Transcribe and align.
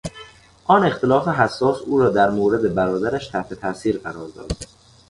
آن 0.65 0.85
اختلاف 0.85 1.27
احساس 1.27 1.77
او 1.81 1.99
را 1.99 2.09
در 2.09 2.29
مورد 2.29 2.75
برادرش 2.75 3.27
تحت 3.27 3.53
تاثیر 3.53 3.97
قرار 3.97 4.27
داد. 4.29 4.65